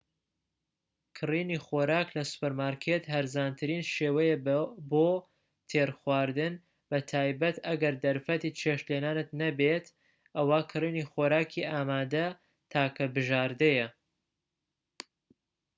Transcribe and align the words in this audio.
کڕینی 1.17 1.57
خۆراک 1.65 2.07
لە 2.17 2.23
سوپەرمارکێت 2.31 3.03
هەرزانترین 3.13 3.83
شێوەیە 3.93 4.37
بۆ 4.91 5.09
تێرخواردن 5.69 6.53
بەتایبەت 6.89 7.55
ئەگەر 7.67 7.95
دەرفەتی 8.03 8.55
چێشت 8.59 8.85
لێنانت 8.91 9.29
نەبێت 9.41 9.85
ئەوا 10.35 10.59
کڕینی 10.71 11.07
خۆراکی 11.11 11.67
ئامادە 11.71 12.27
تاکە 12.71 13.05
بژاردەیە 13.15 13.87